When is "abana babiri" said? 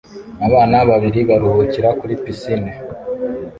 0.47-1.19